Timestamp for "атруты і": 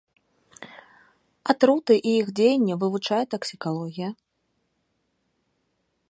1.53-2.13